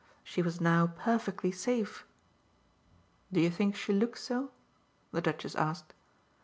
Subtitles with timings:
[0.23, 2.07] She was now perfectly safe.
[3.31, 4.49] Do you think she looks so?"
[5.11, 5.93] the Duchess asked.